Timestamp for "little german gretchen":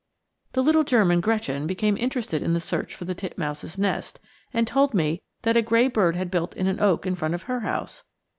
0.63-1.67